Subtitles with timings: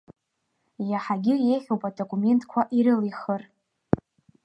[0.89, 3.41] Иаҳагьы еиӷьуп адокументқәа ирылихыр.